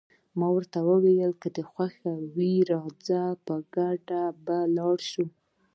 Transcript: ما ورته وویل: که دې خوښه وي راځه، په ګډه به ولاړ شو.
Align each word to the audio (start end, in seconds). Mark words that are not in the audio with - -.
ما 0.37 0.47
ورته 0.55 0.79
وویل: 0.89 1.31
که 1.41 1.47
دې 1.55 1.63
خوښه 1.71 2.11
وي 2.35 2.53
راځه، 2.71 3.21
په 3.45 3.55
ګډه 3.75 4.21
به 4.45 4.57
ولاړ 4.71 4.97
شو. 5.11 5.25